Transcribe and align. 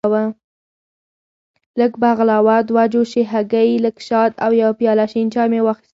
لږه 1.79 1.97
بغلاوه، 2.01 2.55
دوه 2.69 2.83
جوشې 2.93 3.23
هګۍ، 3.31 3.69
لږ 3.85 3.97
شات 4.07 4.33
او 4.43 4.51
یو 4.61 4.71
پیاله 4.79 5.05
شین 5.11 5.27
چای 5.33 5.47
مې 5.51 5.59
واخیستل. 5.63 5.89